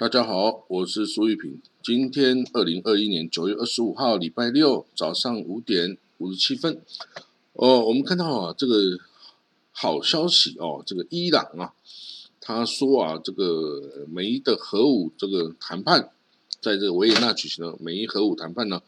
[0.00, 1.60] 大家好，我是苏玉平。
[1.82, 6.80] 今天二零二一年九月二十五号，礼拜六早上五点五十七分。
[7.52, 8.98] 哦，我们看到啊，这个
[9.72, 11.74] 好消息哦，这个伊朗啊，
[12.40, 16.08] 他说啊，这个美伊的核武这个谈判，
[16.62, 18.80] 在这个维也纳举行的美伊核武谈判呢，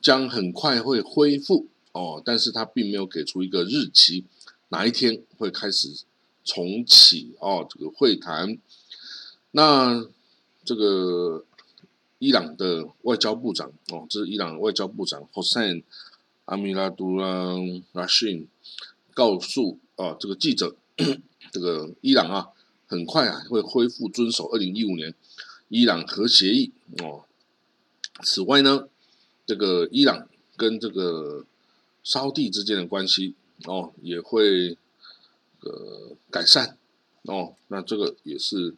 [0.00, 4.24] 将很快会恢复哦，但是他并没有给出一个日期，
[4.70, 5.90] 哪一天会开始
[6.42, 8.56] 重启哦，这个会谈。
[9.50, 10.06] 那
[10.68, 11.42] 这个
[12.18, 15.82] 伊朗的外交部长哦，这是伊朗外交部长 Hossein
[16.44, 17.56] 阿米拉杜拉
[17.92, 18.46] 拉辛
[19.14, 20.76] 告诉啊这个记者，
[21.50, 22.48] 这个伊朗啊
[22.86, 25.14] 很快啊会恢复遵守二零一五年
[25.68, 27.24] 伊朗核协议哦。
[28.22, 28.88] 此外呢，
[29.46, 31.46] 这个伊朗跟这个
[32.04, 33.34] 沙地之间的关系
[33.64, 34.76] 哦也会
[35.62, 36.76] 呃改善
[37.22, 38.74] 哦，那这个也是。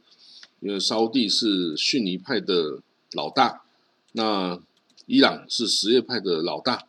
[0.61, 2.81] 因为沙地是逊尼派的
[3.13, 3.63] 老大，
[4.13, 4.61] 那
[5.07, 6.87] 伊朗是什叶派的老大，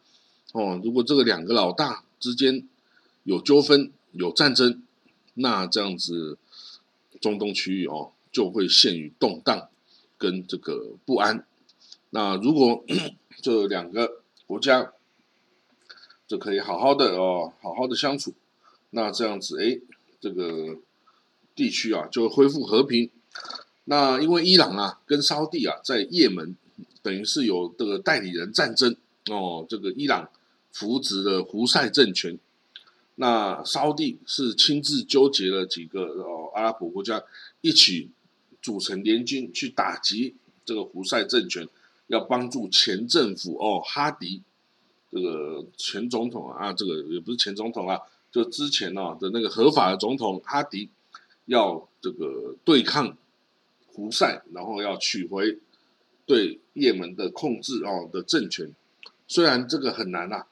[0.52, 2.67] 哦，如果这个两个老大之间
[3.23, 4.83] 有纠纷、有战争，
[5.36, 6.38] 那这样子
[7.19, 9.69] 中东区域哦就会陷于动荡
[10.17, 11.47] 跟这个不安。
[12.09, 12.83] 那如果
[13.42, 14.92] 这两个国家
[16.27, 18.33] 就可以好好的哦，好好的相处，
[18.89, 19.80] 那这样子哎，
[20.19, 20.77] 这个
[21.55, 23.09] 地区啊就恢复和平。
[23.86, 26.56] 那因为伊朗啊跟沙地啊在也门
[27.02, 30.30] 等于是有这个代理人战争哦，这个伊朗
[30.72, 32.38] 扶植的胡塞政权，
[33.16, 37.23] 那沙地是亲自纠结了几个哦阿拉伯国家
[37.61, 38.11] 一起
[38.61, 41.67] 组成联军去打击这个胡塞政权，
[42.08, 44.44] 要帮助前政府哦哈迪
[45.11, 48.00] 这个前总统啊，这个也不是前总统啊，
[48.32, 50.89] 就之前呢的那个合法的总统哈迪
[51.45, 53.17] 要这个对抗。
[53.94, 55.58] 胡塞，然后要取回
[56.26, 58.74] 对也门的控制哦的政权，
[59.28, 60.48] 虽然这个很难啊，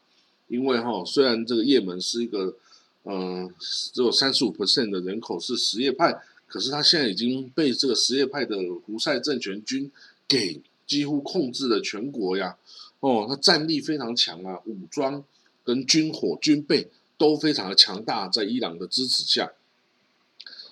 [0.48, 2.56] 因为哈，虽然这个也门是一个
[3.04, 9.90] 嗯只有三十五 percent 的人口是什叶派，可是他现在已经被这个什叶派的胡塞政权军
[10.28, 12.58] 给几乎控制了全国呀，
[13.00, 15.24] 哦，他战力非常强啊，武装
[15.64, 19.52] 跟军火军备都非常的强大，在伊朗的支持下。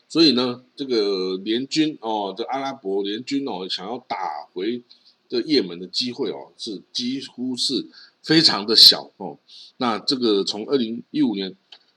[0.10, 4.82] 所以呢，这个联军哦，这阿拉伯联军哦，想要打回
[5.28, 7.86] 这也门的机会哦，是几乎是
[8.24, 9.38] 非常的小哦。
[9.76, 11.54] 那这个从二零一五年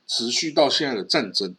[0.09, 1.55] 持续到现在的战争，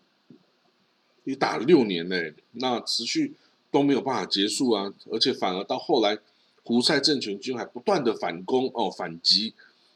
[1.24, 3.34] 你打了六年嘞，那持续
[3.72, 6.20] 都没有办法结束啊，而且反而到后来，
[6.64, 9.54] 胡塞政权军还不断的反攻哦，反击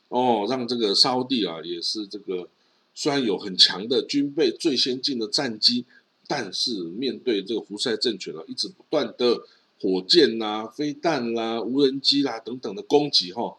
[0.08, 2.48] 哦，让这个沙地啊也是这个
[2.94, 5.84] 虽然有很强的军备、最先进的战机。
[6.28, 9.44] 但是面对这个胡塞政权啊，一直不断的
[9.80, 13.56] 火箭啦、飞弹啦、无人机啦等等的攻击哈，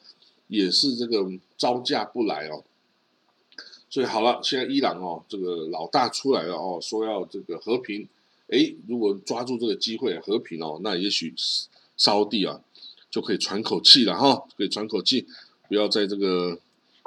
[0.49, 1.25] 也是这个
[1.57, 2.65] 招架不来哦。
[3.89, 8.09] 所以好了，现在伊朗哦，这个老大出来了哦，说要这个和平。
[8.49, 11.35] 哎，如果抓住这个机会和平哦，那也许
[11.97, 12.61] 沙地啊
[13.11, 15.27] 就可以喘口气了哈，可以喘口气，
[15.69, 16.59] 不要在这个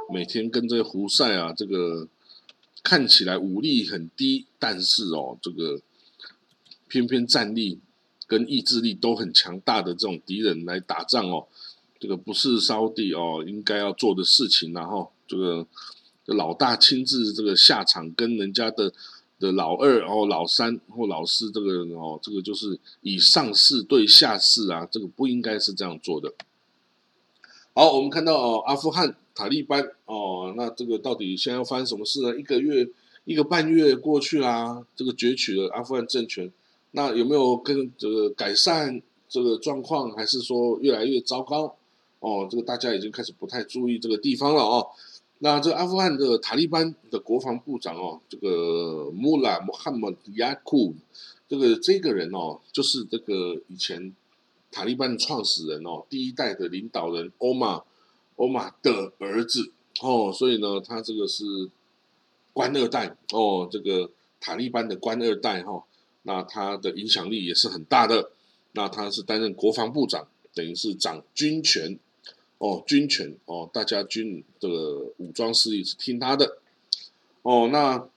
[0.09, 2.08] 每天跟这个胡塞啊这个。
[2.81, 5.81] 看起来武力很低，但是哦，这个
[6.88, 7.79] 偏偏战力
[8.25, 11.47] 跟意志力都很强大的这种敌人来打仗哦，
[12.00, 15.68] 这个不是烧地哦应该要做的事情，然后这个
[16.25, 18.94] 老大亲自这个下场跟人家的
[19.39, 26.33] 的老二哦老三或老四这个哦，这个就是以上士对下士啊，这个不应该是这样做的。
[27.74, 29.15] 好，我们看到哦，阿富汗。
[29.39, 32.38] 塔利班哦，那这个到底现在要发生什么事呢？
[32.38, 32.86] 一个月
[33.24, 36.51] 一个半月过去啦，这个攫取了阿富汗政权，
[36.91, 41.74] 那有没有跟这个改善这个状况，还是说越来越糟糕？
[42.19, 44.86] 哦，这个大家已经开始不太注意这个地方了哦。
[45.38, 50.94] 那这阿富汗的塔利班的国防部长哦，这个穆拉穆罕默亚库，
[51.47, 54.13] 这个这个人哦，就是这个以前
[54.69, 57.83] 塔利班的创始人哦，第一代的领导人欧马。
[58.39, 61.44] 欧玛的儿子哦，所以呢，他这个是
[62.53, 64.09] 官二代哦，这个
[64.39, 65.83] 塔利班的官二代哈，
[66.24, 68.31] 那他的影响力也是很大的。
[68.71, 72.00] 那他是担任国防部长，等于是掌军权
[72.59, 76.59] 哦，军权哦，大家军这个武装势力是听他的
[77.42, 77.68] 哦。
[77.74, 78.07] 那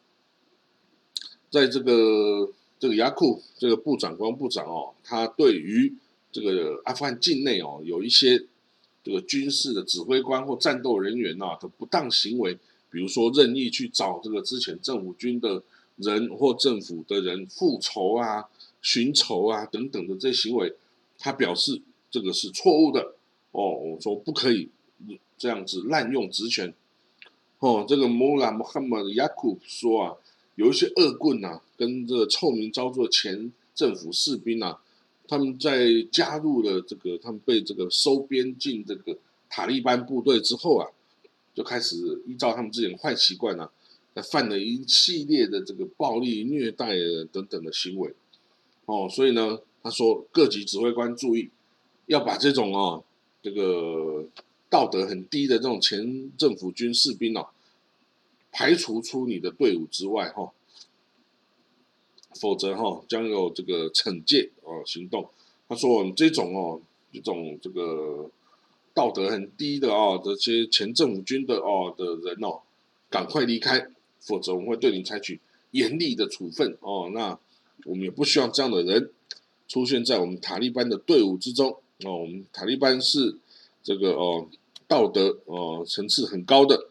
[1.51, 5.93] 在这个这个雅库这个部长官部长哦，他对于
[6.31, 8.45] 这个阿富汗境内哦，有一些。
[9.05, 12.55] 这个军事的指挥官或战斗人员呐的不当行为，
[12.91, 15.63] 比如说任意去找这个之前政府军的
[15.97, 18.45] 人或政府的人复仇啊、
[18.81, 20.75] 寻仇啊等等的这些行为，
[21.19, 23.15] 他表示这个是错误的
[23.51, 24.69] 哦，我说不可以
[25.37, 26.73] 这样子滥用职权
[27.59, 27.85] 哦。
[27.89, 30.15] 这个穆拉穆罕默雅库说啊，
[30.55, 34.79] 有一些恶棍呐，跟这个臭名昭著的前政府士兵呐，
[35.33, 39.17] 他们在加入了这个，他们被这个收编进这个
[39.49, 40.87] 塔利班部队之后啊，
[41.55, 41.97] 就开始
[42.27, 43.71] 依照他们之前坏习惯啊，
[44.31, 46.95] 犯了一系列的这个暴力、虐待
[47.33, 48.13] 等等的行为
[48.85, 49.59] 哦，所以呢。
[49.85, 51.51] 他说：“各级指挥官注意，
[52.07, 53.03] 要把这种哦，
[53.43, 54.25] 这个
[54.71, 57.49] 道德很低的这种前政府军士兵哦，
[58.53, 60.53] 排除出你的队伍之外哈，
[62.41, 65.29] 否则哈将有这个惩戒哦行动。”
[65.69, 66.81] 他说：“这种哦，
[67.13, 68.31] 这种这个
[68.95, 72.61] 道德很低的哦，这些前政府军的哦的人哦，
[73.09, 73.89] 赶快离开，
[74.21, 75.41] 否则我们会对你采取
[75.71, 77.11] 严厉的处分哦。
[77.15, 77.39] 那
[77.85, 79.11] 我们也不希望这样的人。”
[79.69, 81.71] 出现在我们塔利班的队伍之中
[82.05, 83.35] 哦，我们塔利班是
[83.83, 84.47] 这个哦
[84.87, 86.89] 道德哦层次很高的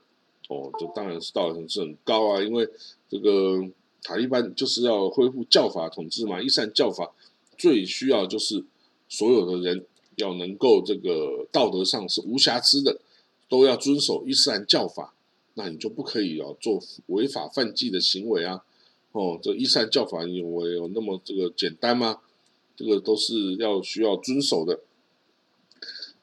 [0.47, 2.67] 哦，这当然是道德层次很高啊，因为
[3.07, 3.63] 这个
[4.01, 7.13] 塔利班就是要恢复教法统治嘛，伊斯兰教法
[7.57, 8.63] 最需要就是
[9.07, 12.99] 所有的人要能够这个道德上是无瑕疵的，
[13.47, 15.13] 都要遵守伊斯兰教法，
[15.53, 18.63] 那你就不可以哦做违法犯纪的行为啊
[19.11, 22.19] 哦，这伊斯兰教法有有那么这个简单吗？
[22.75, 24.79] 这个都是要需要遵守的。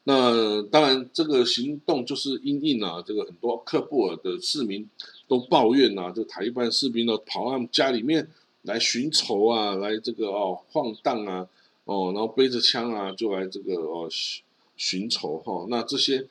[0.03, 4.89] 那当然，这个行动就是因应啊，这个很多克布尔的市民
[5.29, 8.29] 都抱怨呐，这塔利班士兵呢跑到他们家里面
[8.63, 11.47] 来寻仇啊，来这个哦晃荡啊，
[11.85, 14.43] 哦，然后背着枪啊就来这个哦寻
[14.75, 15.65] 寻仇哈。
[15.69, 16.27] 那这些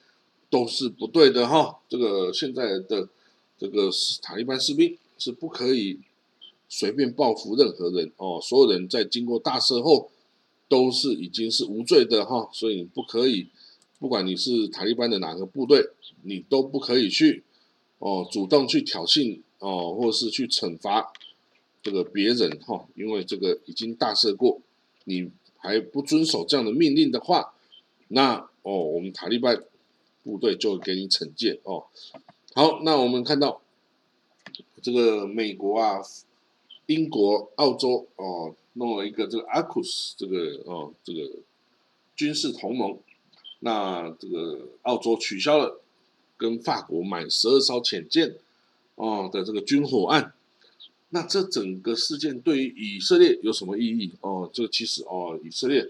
[0.51, 1.79] 都是不对的哈。
[1.89, 3.09] 这个现在的
[3.57, 3.89] 这个
[4.21, 6.01] 塔利班士兵是不可以。
[6.71, 10.11] 随便报复任何人哦，所有人在经过大赦后
[10.69, 13.47] 都是已经是无罪的哈，所以你不可以，
[13.99, 15.89] 不管你是塔利班的哪个部队，
[16.25, 17.43] 你都不可以去
[17.99, 21.13] 哦主动去挑衅哦，或是去惩罚
[21.83, 24.61] 这个别人哈，因为这个已经大赦过，
[25.05, 27.55] 你还不遵守这样的命令的话，
[28.09, 29.65] 那哦我们塔利班
[30.25, 31.85] 部队就给你惩戒哦。
[32.55, 33.61] 好，那我们看到
[34.83, 36.01] 这个美国啊。
[36.89, 41.31] 英国、澳洲哦，弄了一个这个阿库斯这个哦这个
[42.17, 42.99] 军事同盟，
[43.59, 45.83] 那这个澳洲取消了
[46.39, 48.37] 跟法国买十二艘潜舰
[48.95, 50.33] 哦的这个军火案，
[51.11, 54.49] 那这整个事件对于以色列有什么意义哦？
[54.51, 55.87] 这个其实哦，以色列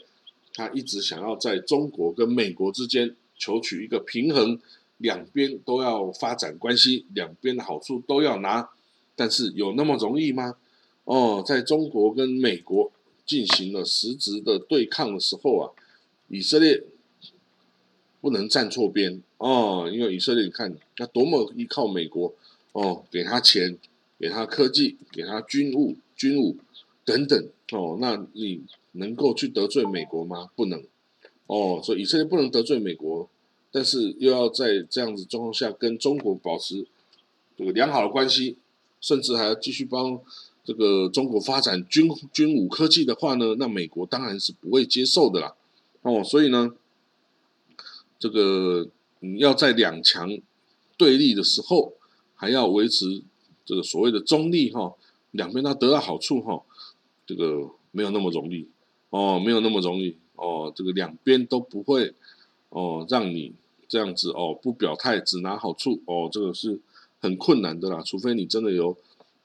[0.55, 4.59] 他一直想要在中国跟美国之间求取一个平衡，
[4.97, 8.71] 两边都要发展关系，两边的好处都要拿，
[9.15, 10.57] 但是有那么容易吗？
[11.05, 12.91] 哦，在中国跟美国
[13.27, 15.71] 进行了实质的对抗的时候啊，
[16.29, 16.83] 以色列
[18.21, 22.35] 不能站错边哦，因为以色列你看，他多么依靠美国
[22.73, 23.79] 哦，给他钱，
[24.19, 26.57] 给他科技，给他军务、军武
[27.05, 30.51] 等等哦，那你能够去得罪美国吗？
[30.57, 30.83] 不能
[31.47, 33.29] 哦，所以以色列不能得罪美国，
[33.71, 36.87] 但是又要在这样子状况下跟中国保持
[37.57, 38.57] 这个良好的关系，
[39.01, 40.21] 甚至还要继续帮。
[40.65, 45.55] 这个中国发展军军武科技的话呢，那美国当然是不会接受的啦。
[46.03, 46.75] 哦，所以呢，
[48.19, 48.89] 这个
[49.21, 50.39] 你要在两强
[50.97, 51.95] 对立的时候，
[52.35, 53.23] 还要维持
[53.65, 54.95] 这个所谓的中立哈，
[55.31, 56.63] 两边都得到好处哈，
[57.27, 58.67] 这个没有那么容易
[59.11, 62.15] 哦，没有那么容易哦，这个两边都不会
[62.71, 63.53] 哦，让你
[63.89, 66.81] 这样子哦不表态只拿好处哦，这个是
[67.21, 68.97] 很困难的啦，除非你真的有。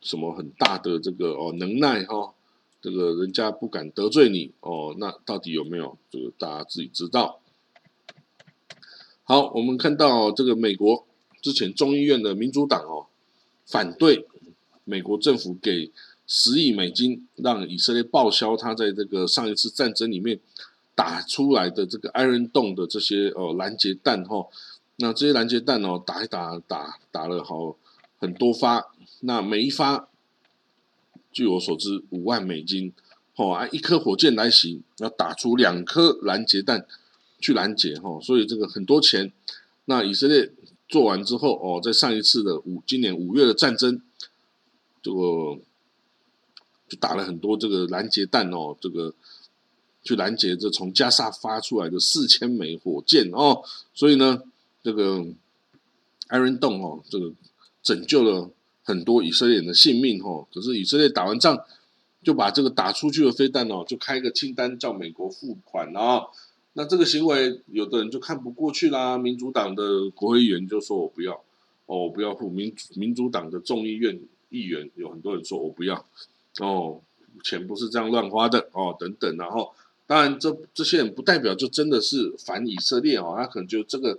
[0.05, 2.33] 什么很大的这个哦能耐哈，
[2.81, 5.97] 这个人家不敢得罪你哦，那到底有没有？
[6.11, 7.39] 这个大家自己知道。
[9.25, 11.05] 好，我们看到这个美国
[11.41, 13.07] 之前众议院的民主党哦，
[13.65, 14.27] 反对
[14.83, 15.91] 美国政府给
[16.27, 20.39] 十亿美金让以色列报销他在这个上一次战争里面
[20.93, 24.45] 打出来的这个艾伦洞的这些哦拦截弹哈，
[24.97, 27.77] 那这些拦截弹哦打一打打打了好
[28.17, 28.91] 很多发。
[29.21, 30.09] 那每一发，
[31.31, 32.91] 据我所知，五万美金，
[33.37, 36.85] 哦，按一颗火箭来袭，要打出两颗拦截弹
[37.43, 39.31] 去拦截，哈，所以这个很多钱。
[39.85, 40.49] 那以色列
[40.87, 44.01] 做完之后，哦，在上一次的五今年五月的战争，
[45.01, 45.59] 这个
[46.87, 49.13] 就打了很多这个拦截弹哦，这个
[50.03, 53.61] 去拦截这从加沙发出来的四千枚火箭哦，
[53.93, 54.41] 所以呢，
[54.81, 55.25] 这个
[56.27, 57.33] 艾伦洞哦，这个
[57.83, 58.49] 拯救了。
[58.85, 61.57] 很多以色列人的性命，哈，可是以色列打完仗
[62.21, 66.23] 就把这个打出去的飞弹哦，就开个清单叫美国付款啊。
[66.75, 69.15] 那这个行为，有的人就看不过去啦。
[69.15, 71.33] 民主党的国会议员就说：“我不要，
[71.85, 76.03] 哦，我不要付。”民民主党的众议院议员有很多人说：“我不要。”
[76.59, 76.99] 哦，
[77.43, 79.37] 钱不是这样乱花的哦，等等。
[79.37, 79.71] 然后，
[80.07, 84.17] 当然这这些人不代表就真的是反以色列哦，他可能就这个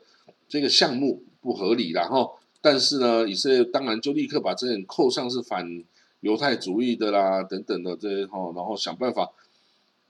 [0.49, 5.83] 这个项目不合理，然后，但是呢，以色列当然就立刻把这些人扣上是反
[6.21, 9.33] 犹太主义的啦，等等的这些哈，然后想办法。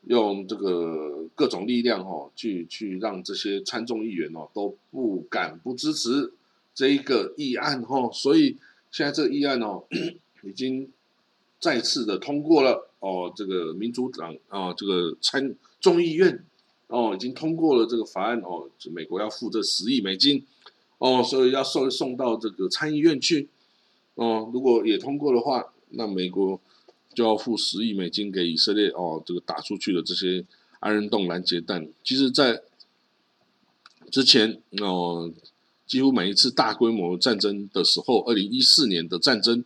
[0.07, 6.33] 用这个各种力量哈，去去让这些参众议员哦都不敢不支持
[6.75, 8.57] 这一个议案哈，所以
[8.91, 9.85] 现在这个议案哦
[10.43, 10.91] 已经
[11.59, 16.45] 再次的通过了哦，这个民主党啊这个参众议院
[16.89, 20.45] 哦已经通过了这个法案哦，美国要付这十亿美金
[20.99, 23.49] 哦，所以要送送到这个参议院去
[24.17, 26.61] 哦，如果也通过的话，那美国。
[27.15, 30.45] 就要付十亿美金给以色列哦，这个打出去的这些
[30.81, 32.61] 安仁洞拦截弹，其实，在
[34.11, 35.33] 之前哦，
[35.87, 39.65] 几乎每一次大规模战争的时候，二零一四年的战争，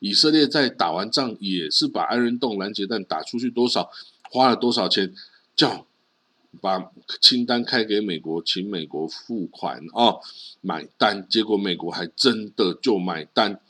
[0.00, 3.90] 以色列在打完仗也是把安仁洞拦截弹打出去多少，
[4.30, 5.14] 花了多少钱，
[5.54, 5.86] 叫
[6.60, 10.20] 把清单开给美国，请美国付款哦，
[10.60, 13.60] 买单，结果美国还真的就买单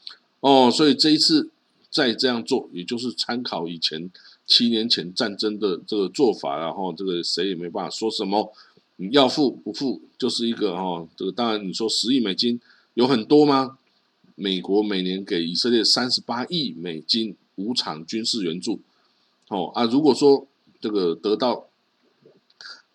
[0.41, 1.51] 哦，所以这一次。
[1.97, 4.11] 再这样做，也就是参考以前
[4.45, 8.53] 七年前战争的这个做法，然后这个谁也没办法说什么。
[8.97, 12.61] 你要付不付，就是一个哈，这个当然你说十亿美金
[12.93, 13.79] 有很多吗？
[14.35, 18.81] 美国每年给以色列三十八亿美金无偿军事援助，
[19.49, 20.47] 哦啊，如果说
[20.79, 21.69] 这个得到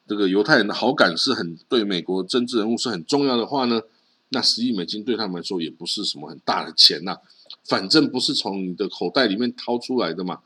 [0.08, 3.82] 这个犹太人的好感是很对美国政治人物是很重要的话呢，
[4.30, 7.18] 那十亿美金对他们来说也不是什么很大的钱呐。
[7.64, 10.42] 反正不是从你的口袋里面掏出来的嘛，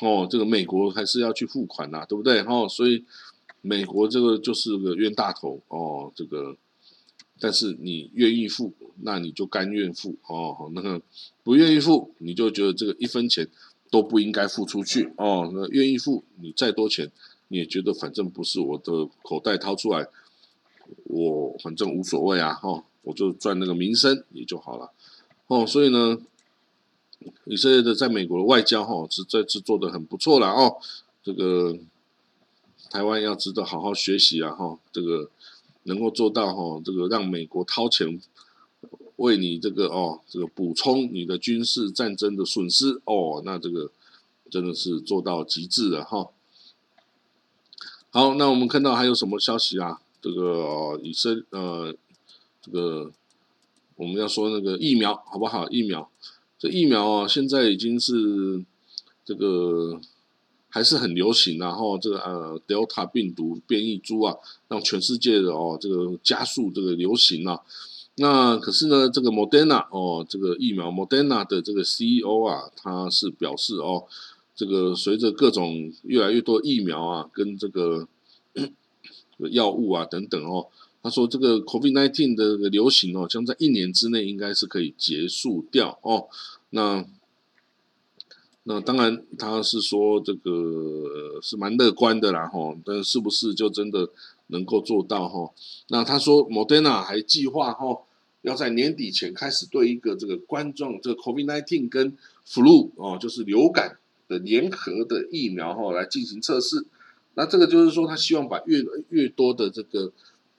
[0.00, 2.40] 哦，这个美国还是要去付款呐，对不对？
[2.42, 3.04] 哦，所以
[3.62, 6.56] 美国这个就是个冤大头哦，这个，
[7.40, 11.00] 但是你愿意付，那你就甘愿付哦，那个
[11.42, 13.48] 不愿意付，你就觉得这个一分钱
[13.90, 17.10] 都不应该付出去哦，那愿意付，你再多钱
[17.48, 20.06] 你也觉得反正不是我的口袋掏出来，
[21.04, 24.92] 我反正无所谓啊，哈，我就赚那个名声也就好了，
[25.46, 26.20] 哦，所以呢。
[27.44, 30.76] 以色列的在美国的外交哈是这次做的很不错了哦，
[31.22, 31.76] 这个
[32.90, 35.28] 台湾要值得好好学习啊哈，这个
[35.84, 38.20] 能够做到哈，这个让美国掏钱
[39.16, 43.90] 为你这个哦这个补充你的军事战争的损失哦，那这个
[44.50, 46.28] 真的是做到极致了哈。
[48.10, 50.00] 好，那我们看到还有什么消息啊？
[50.22, 51.94] 这个以色呃
[52.62, 53.10] 这个
[53.96, 55.68] 我们要说那个疫苗好不好？
[55.70, 56.08] 疫苗。
[56.58, 58.64] 这疫苗啊，现在已经是
[59.24, 60.00] 这个
[60.68, 64.36] 还是很流行，然后这个呃，Delta 病毒变异株啊，
[64.66, 67.60] 让全世界的哦这个加速这个流行啊。
[68.16, 74.04] 那可是呢，这个 Moderna 哦，这个疫苗 Moderna 的这个 CEO 啊，他是表示哦，
[74.56, 78.08] 这个随着各种越来越多疫苗啊，跟这个
[79.52, 80.66] 药物啊等等哦。
[81.08, 86.28] 他说：“这个 COVID-19 的流行哦，将在一年之内应该是可以结束掉哦。
[86.68, 87.02] 那
[88.64, 92.76] 那当然，他是说这个是蛮乐观的啦哈。
[92.84, 94.10] 但是不是就真的
[94.48, 95.50] 能够做到哈？
[95.88, 98.02] 那他说，Moderna 还计划哈，
[98.42, 102.14] 要在年底前开始对一个这个冠状这个 COVID-19 跟
[102.46, 103.96] flu 哦，就是流感
[104.28, 106.84] 的联合的疫苗哈来进行测试。
[107.32, 110.12] 那这个就是说，他希望把越越多的这个。”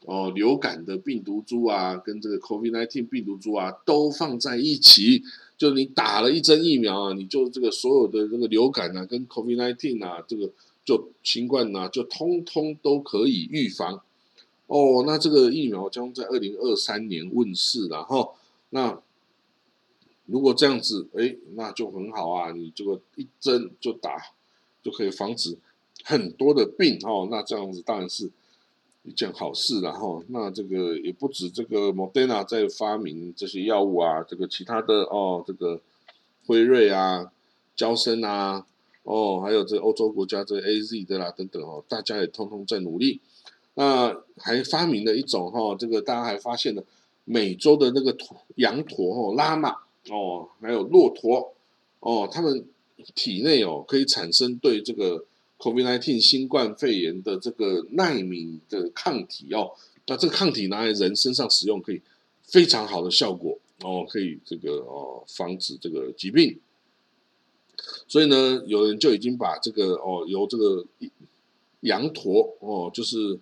[0.06, 5.24] 哦，流感的病毒株啊，跟这个 COVID-19 病毒株啊，都放在一起。
[5.58, 10.50] 就你打了一针疫苗啊，你就这个所有的这个流感啊，跟 COVID-19 啊，这个
[10.86, 14.02] 就新冠啊，就通通都可以预防。
[14.68, 18.30] 哦，那这个疫苗将在二零二三年问世了哈。
[18.70, 19.02] 那
[20.28, 24.18] 如果这样子，哎，那就很好啊，你这个一针就打，
[24.82, 25.58] 就可以防止
[26.06, 27.28] 很多的病哦。
[27.30, 28.32] 那这样子当然是。
[29.04, 35.80] 一件好事，然后那这个也不止这个 Modena 在发明这些药物啊，这个其他的哦，这个
[36.46, 37.32] 辉瑞啊、
[37.76, 38.66] 交生啊，
[39.04, 43.22] 哦，还有这欧洲国家这 A Z 的啦等等哦，大家也通通在努力。
[43.76, 46.84] 那还发明了一种哈，这个大家还发现了
[47.24, 49.70] 美洲的那个驼羊驼哦，拉马
[50.10, 51.54] 哦，还有骆驼
[52.02, 52.66] 哦，他们
[53.16, 55.26] 体内哦可以产生对这个。
[55.60, 59.72] COVID-19 新冠肺炎的这个耐敏的抗体哦，
[60.08, 62.02] 那这个抗体拿来人身上使用，可以
[62.44, 66.58] 非常好的效果哦，可以这个哦防止这个疾病。
[68.08, 70.86] 所以呢，有人就已经把这个哦，由这个
[71.82, 73.40] 羊驼哦，就是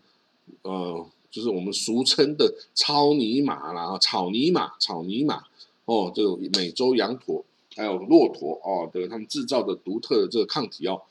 [0.63, 5.43] 呃，就是我们俗称的超尼玛啦，草泥马、草泥马
[5.85, 7.43] 哦，这个美洲羊驼
[7.75, 11.01] 还有骆驼哦的，他们制造的独特的这个抗体哦，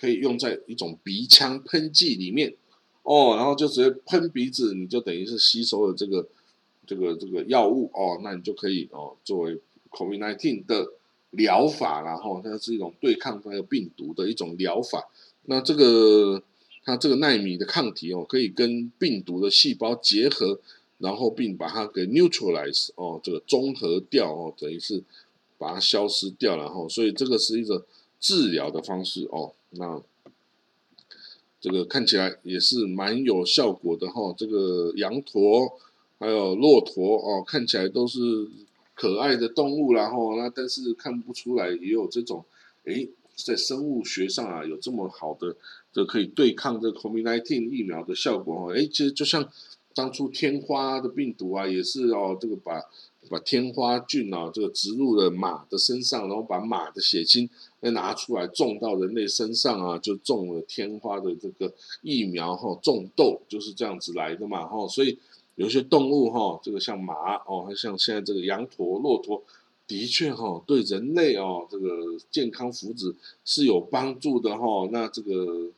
[0.00, 2.54] 可以用在一种鼻腔喷剂里面
[3.02, 6.26] 哦，然后就直接喷鼻子，你就等于是吸收了这个
[6.86, 9.58] 这个这个药物哦，那你就可以哦，作为
[9.90, 10.92] COVID-19 的。
[11.32, 15.10] 疗法，然后它是一种对抗那个病毒的一种疗法。
[15.44, 16.42] 那这个
[16.86, 20.58] 它这个纳米的抗体哦，可以跟病毒的细胞结合，
[20.96, 25.04] 然后并把它给 neutralize 哦，这个中和掉哦，等于是
[25.58, 27.84] 把它消失掉，然后所以这个是一个
[28.18, 29.52] 治疗的方式哦。
[29.70, 30.02] 那
[31.60, 34.34] 这个看起来也是蛮有效果的哈。
[34.36, 35.78] 这个羊驼
[36.18, 38.48] 还有骆驼哦，看起来都是。
[39.00, 42.44] 可爱的动物，然后那但是看不出来也有这种，
[42.84, 43.06] 哎，
[43.36, 45.54] 在生物学上啊有这么好的
[45.92, 49.48] 这可以对抗这 COVID-19 疫苗的效果哦，哎，其实就像
[49.94, 52.82] 当初天花的病毒啊，也是哦，这个把
[53.30, 57.48] 把天花菌啊这个植入了马的身上，然后把马的血清
[57.80, 65.18] 再拿出来种到人类身上啊，就种了天花的这个疫苗哈，种痘就是这样子来的嘛哈，所以。
[65.58, 69.42] 有些动物哈，这个像马哦，还像现在这个羊驼、骆驼，
[69.88, 73.12] 的确哈，对人类哦，这个健康福祉
[73.44, 74.88] 是有帮助的哈。
[74.92, 75.68] 那这个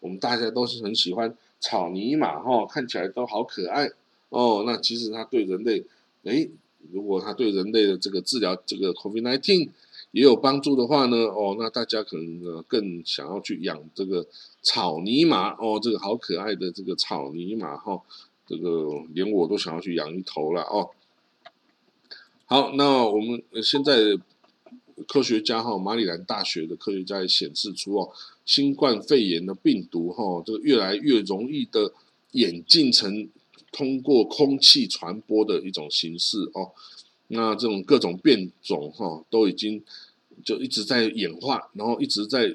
[0.00, 3.88] 我们大家都是很喜欢草泥马哈，看起来都好可爱
[4.30, 4.64] 哦。
[4.66, 5.84] 那其实它对人类，
[6.24, 6.48] 哎，
[6.90, 9.68] 如果它对人类的这个治疗这个 COVID-19
[10.12, 14.26] 也有帮助的话呢，哦，那大家可能更想要去养这个
[14.62, 18.02] 草泥马哦，这个好可爱的这个草泥马哈。
[18.46, 20.88] 这个连我都想要去养一头了哦。
[22.46, 24.18] 好，那我们现在
[25.06, 28.10] 科学家哈，马里兰大学的科学家也显示出哦，
[28.46, 31.92] 新冠肺炎的病毒哈，这个越来越容易的
[32.32, 33.28] 演进成
[33.70, 36.72] 通过空气传播的一种形式哦。
[37.28, 39.82] 那这种各种变种哈，都已经
[40.44, 42.54] 就一直在演化，然后一直在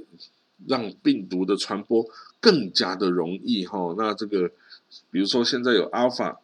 [0.68, 2.06] 让病毒的传播
[2.40, 3.96] 更加的容易哈。
[3.98, 4.52] 那这个。
[5.10, 6.40] 比如说，现在有阿尔法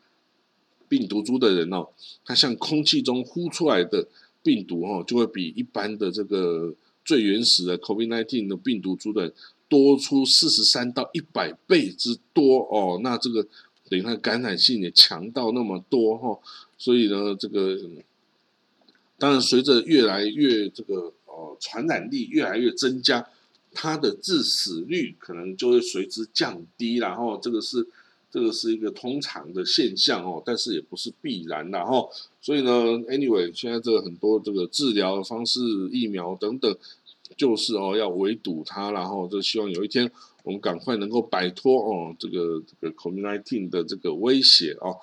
[0.88, 1.90] 病毒株的人哦，
[2.26, 4.08] 他像空气中呼出来的
[4.42, 6.74] 病毒哦，就会比一般的这个
[7.06, 9.32] 最原始的 COVID-19 的病毒株的
[9.68, 13.00] 多出四十三到一百倍之多哦。
[13.04, 13.46] 那这个
[13.88, 16.40] 等于它感染性也强到那么多哈。
[16.76, 17.78] 所以呢，这个
[19.20, 23.28] 当然随着越来越这个呃传染力越来越增加，
[23.74, 27.88] 它的致死率可能就会随之降低，然后这个是。
[28.32, 32.08] 这个是一个通常的现象哦，但是也不是必然的哈。
[32.40, 32.72] 所以呢
[33.10, 35.60] ，anyway，现在这个很多这个治疗方式、
[35.92, 36.78] 疫苗等等，
[37.36, 40.12] 就是哦要围堵它，然后就希望有一天
[40.44, 44.96] 我们赶快能够摆脱哦这个这个 COVID-19 的这个威胁哦。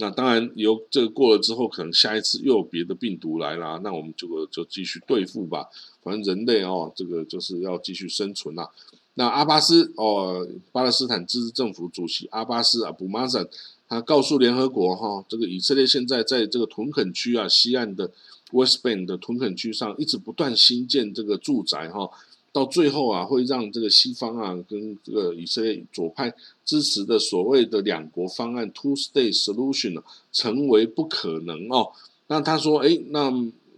[0.00, 5.68] 那当然有这个过了之后，可能下一次又有别的病毒来啦，那我们就就继续对付吧。
[6.02, 8.68] 反正人类哦，这个就是要继续生存啦。
[9.14, 13.46] 那阿巴斯哦，巴勒斯坦自治政府主席阿巴斯啊，布马森，
[13.86, 18.10] 他告诉联合国哈，这个以色列现在在这个屯垦区啊，西岸的
[18.52, 22.08] West Bank 的屯垦区上，一直不断新建这个住宅哈，
[22.52, 26.34] 到最后啊，会让这个西方啊，跟这个以色列左派
[26.64, 31.92] 支持的所谓的两国方案 （Two State Solution） 成为不可能哦。
[32.26, 33.32] 那他说，哎，那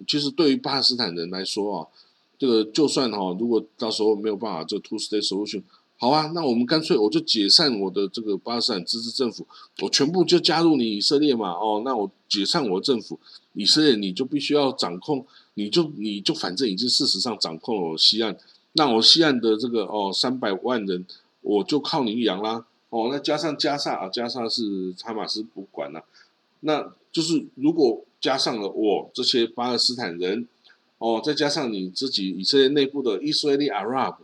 [0.07, 1.87] 其实对于巴勒斯坦人来说啊。
[2.39, 5.63] 这个就算哈，如果到时候没有办法，这 two state solution，
[5.97, 9.47] 好啊，那我们干脆我就解散我的这个巴勒斯坦自治政府，
[9.81, 13.17] 我全部就加入你以色列嘛，哦，那我解散我的政府，
[13.53, 18.37] 以色列你就必须要掌控，你就你就反正已经事实上掌控了我西岸，
[18.73, 21.07] 那我西岸的这个哦三百万人，
[21.41, 26.05] 我就靠你养啦，哦，那加上加萨啊，加萨是哈马斯不管了，
[26.61, 30.49] 那就是如果加上了我这些巴勒斯坦人。
[31.05, 34.19] 哦，再加上你自己以色列内部的以色列 Arab，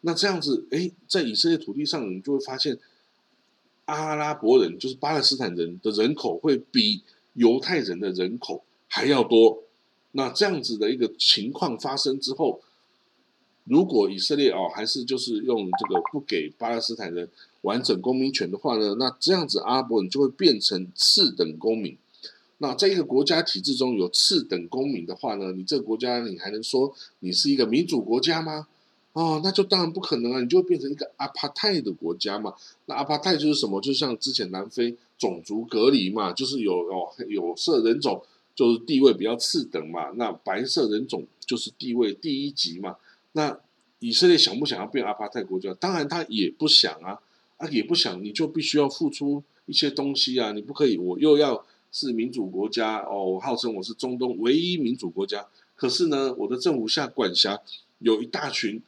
[0.00, 2.78] 那这样子，哎，在以色列土地上，你就会发现，
[3.84, 7.02] 阿拉伯人就是巴勒斯坦人的人口会比
[7.34, 9.64] 犹太人的人口还要多。
[10.12, 12.62] 那这样子的一个情况发生之后，
[13.64, 17.28] 如果以色列哦还是就是用这个不给巴勒斯坦人
[17.60, 21.96] 完整公民权的话呢，那这样子阿拉伯人就会变成次等公民。
[22.58, 28.66] 那在一个国家体制中有次等公民的话呢，你这个国家你还能说你是一个民主国家吗？
[29.12, 32.54] 哦，那就当然不可能啊，你就会变成一个阿帕泰的国家嘛。
[32.86, 33.80] 那阿帕泰就是什么？
[33.80, 38.22] 就像之前南非种族隔离嘛，就是有哦有色人种
[38.54, 42.96] 就是地位比较次等嘛，那白色人种就是地位第一级嘛。
[43.32, 43.58] 那
[44.00, 45.72] 以色列想不想要变阿帕泰国家？
[45.74, 47.18] 当然他也不想啊，
[47.56, 57.60] 啊也不想，你就必须要付出一些东西啊，你不可以，我又要是民主国家哦，号称我是中东唯一民主国家，可是呢，我的政府下管辖
[58.00, 58.82] 有一大群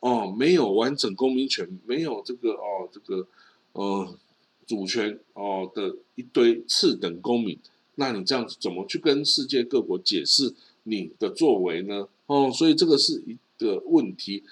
[0.00, 3.28] 哦，没有完整公民权，没有这个哦这个
[3.72, 4.18] 呃
[4.66, 7.58] 主权哦的一堆次等公民，
[7.96, 10.54] 那你这样子怎么去跟世界各国解释
[10.84, 12.08] 你的作为呢？
[12.26, 13.36] 哦，所以这个是一。
[13.58, 14.42] 的问题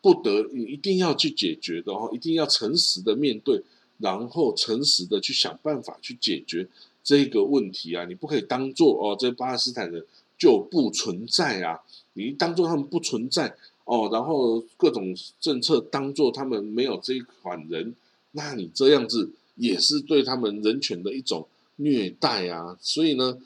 [0.00, 3.62] 不得你一定要去解决的哦，一定要诚实的面对，
[3.98, 6.66] 然后诚实的去想办法去解决
[7.04, 8.04] 这个问题啊！
[8.04, 10.04] 你不可以当做哦，这巴勒斯坦人
[10.36, 11.80] 就不存在啊！
[12.14, 17.94] 你当做他们不存在哦，然后各种政策当做他们没有这一款人，
[18.32, 22.76] 那你这样子也是对他们人权的一种虐待啊！
[22.80, 23.38] 所以呢。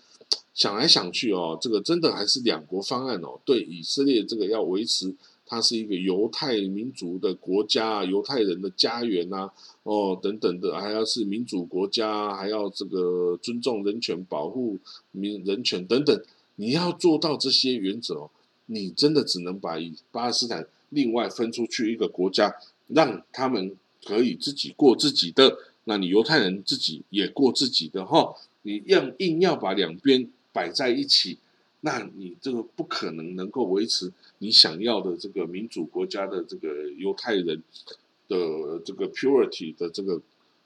[0.54, 3.38] 想来想去哦，这个真的还是两国方案哦。
[3.44, 9.50] 对以色列这个要维持它是一个犹太民族的国家，犹太人的家园呐，
[9.82, 14.78] 哦等等的，还要是民主国家，还要这个尊重人权、保护
[15.12, 16.22] 民人权等等。
[16.56, 18.30] 你要做到这些原则哦，
[18.64, 22.56] 你真的只能把以巴勒斯坦另外分出去一个国家，
[22.88, 28.34] 让他们可以自己过自己的，那你犹太人自己也过自己的哈。
[28.66, 30.28] 你硬硬要把两边。
[30.56, 31.36] 摆在一起，
[31.82, 37.62] 那你这个不可能能够维持你想要的这个民主国家的这个犹太人
[38.26, 40.18] 的这个 purity 的这个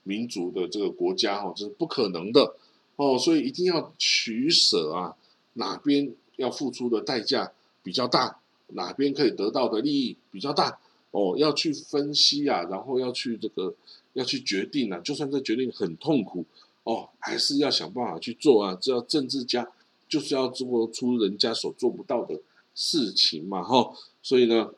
[0.03, 2.55] 民族的这个国家哈，这是不可能的
[2.95, 3.19] 哦。
[3.19, 5.17] 所以一定要取舍啊，
[5.55, 7.51] 哪边要付出的代价
[7.83, 10.79] 比较大，哪边可以得到的利益比较大
[11.11, 13.75] 哦，要去分析啊，然后要去这个
[14.13, 16.45] 要去决定啊，就算这决定很痛苦
[16.83, 19.71] 哦，还是要想办法去做啊，只要政治家。
[20.11, 22.37] 就是要做出人家所做不到的
[22.75, 24.69] 事情嘛，哈，所以呢，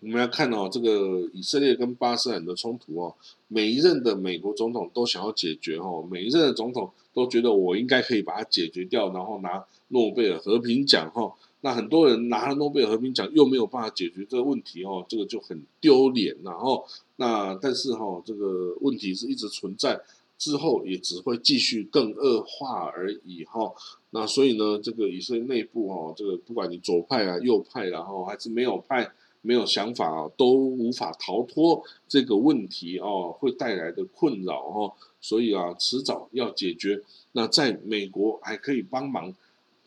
[0.00, 3.14] 我们要看哦，这个以色列跟巴斯坦的冲突哦，
[3.48, 11.34] 每一任的美国总统都想要解决哦，每一任的总统都觉得我应该可以把它解决掉，然后拿诺贝尔和平奖哈。
[11.60, 20.00] 那很多人拿了诺贝尔和平奖又没有办法解决这个问题哦，这个就很丢脸然后那但是哈，这个问题是一直存在。
[20.40, 23.70] 之后也只会继续更恶化而已哈，
[24.08, 37.02] 那所以呢，这个以色列内部哦，这个不管你左派啊、右派，然后还是没有派、没有想法啊，都无法逃脱这个问题哦，会带来的困扰哦，所以啊，迟早要解决。
[37.32, 39.34] 那在美国还可以帮忙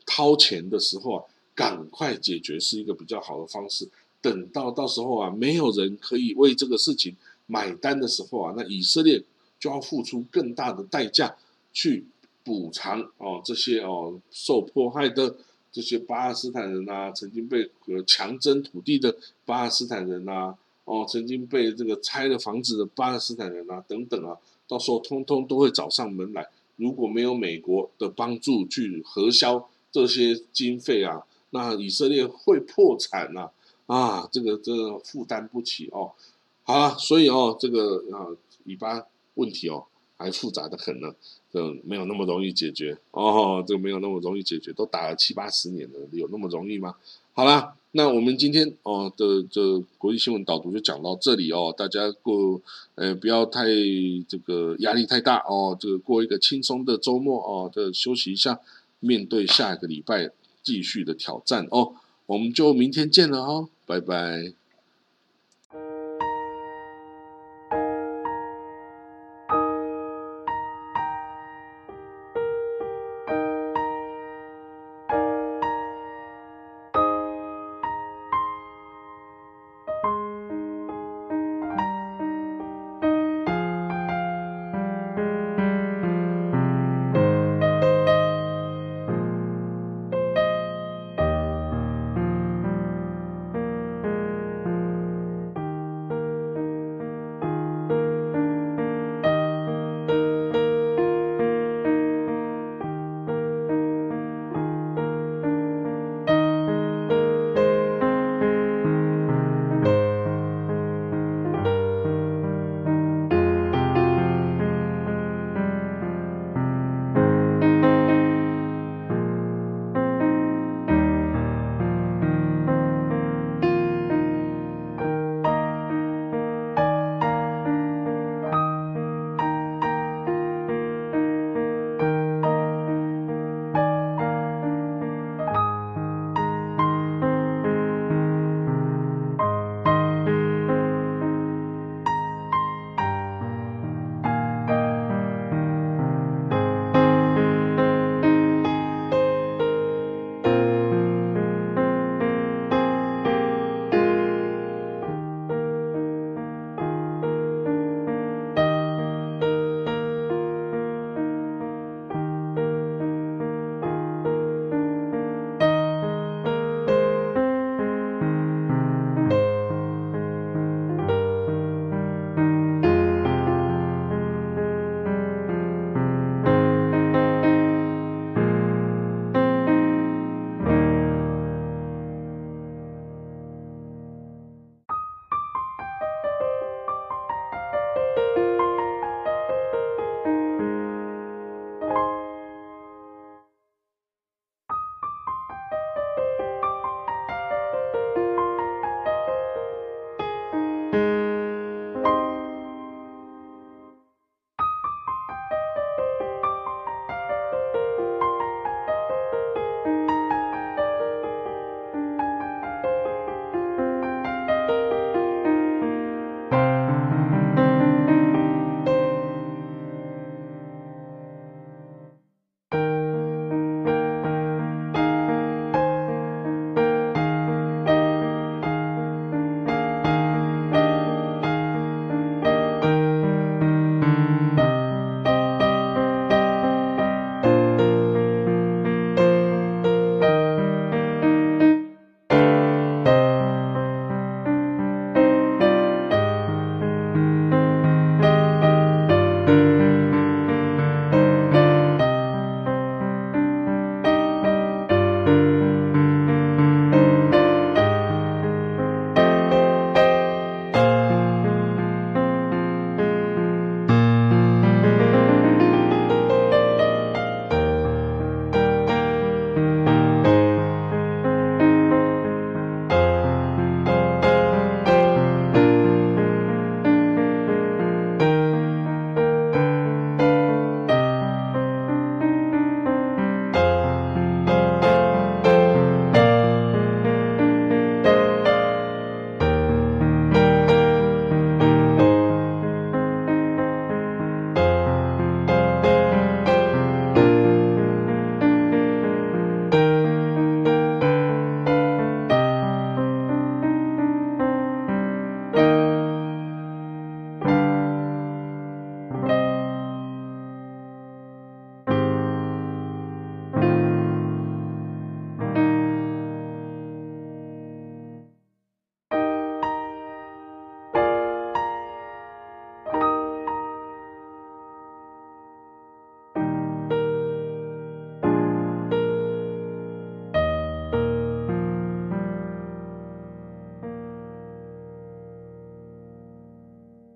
[0.05, 1.23] 掏钱的时候啊，
[1.55, 3.89] 赶快解决是一个比较好的方式。
[4.21, 7.15] 等到到时候啊，没有人可以为这个事情
[7.47, 9.23] 买单的时候啊，那以色列。
[9.63, 11.37] 就要付出更大的代价
[11.71, 12.05] 去
[12.43, 15.37] 补偿哦，这些哦受迫害的
[15.71, 26.45] 这些巴勒斯坦人呐，曾经被呃强征土地的巴勒斯坦人呐，哦，曾经被这个拆了房子的巴勒斯坦人呐，等等啊，到时候通通都会找上门来。
[26.75, 33.49] 如果没有美国的帮助去核销这些经费啊，那以色列会破产呐
[33.85, 36.11] 啊，这个这个负担不起哦。
[36.63, 38.27] 好了，所以哦，这个啊，
[38.65, 39.07] 以巴。
[39.35, 39.85] 问题哦，
[40.17, 41.13] 还复杂的很呢，
[41.51, 46.95] 这没有那么容易解决哦，这个没有那么容易解决，都打了七八十年了，有那么容易吗？
[47.33, 52.61] 好啦，那我们今天哦的这国际新闻导读就讲到这里哦，大家过
[52.95, 53.65] 呃不要太
[54.27, 58.59] 这个压力太大哦，这个过一个轻松的周末哦，这休息一下，
[58.99, 60.29] 面对下一个礼拜
[60.61, 61.95] 继续的挑战哦，
[62.27, 64.62] 我们就明天见了哦，拜拜。